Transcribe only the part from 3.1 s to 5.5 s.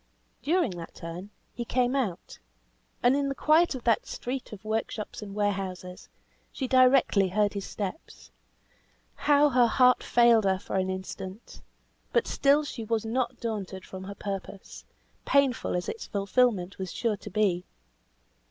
in the quiet of that street of workshops and